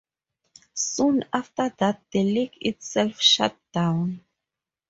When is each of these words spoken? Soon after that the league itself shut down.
Soon 0.73 1.25
after 1.31 1.69
that 1.77 2.01
the 2.09 2.23
league 2.23 2.57
itself 2.65 3.21
shut 3.21 3.55
down. 3.71 4.25